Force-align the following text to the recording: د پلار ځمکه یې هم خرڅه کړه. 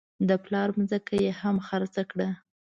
د 0.27 0.29
پلار 0.43 0.69
ځمکه 0.89 1.15
یې 1.23 1.31
هم 1.41 1.55
خرڅه 1.67 2.03
کړه. 2.11 2.29